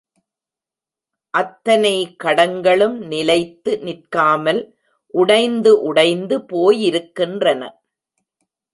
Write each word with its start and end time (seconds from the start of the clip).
அத்தனை 1.33 1.93
கடங்களும் 2.23 2.97
நிலைத்து 3.11 3.71
நிற்காமல் 3.79 4.61
உடைந்து 5.13 5.73
உடைந்து 5.81 6.37
போயிருக்கின்றன. 6.51 7.61